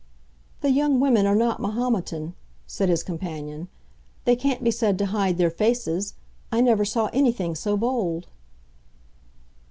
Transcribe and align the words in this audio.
"The 0.61 0.71
young 0.71 0.99
women 0.99 1.27
are 1.27 1.35
not 1.35 1.59
Mahometan," 1.61 2.33
said 2.65 2.89
his 2.89 3.03
companion. 3.03 3.67
"They 4.25 4.35
can't 4.35 4.63
be 4.63 4.71
said 4.71 4.97
to 4.97 5.05
hide 5.05 5.37
their 5.37 5.51
faces. 5.51 6.15
I 6.51 6.59
never 6.59 6.85
saw 6.85 7.11
anything 7.13 7.53
so 7.53 7.77
bold." 7.77 8.25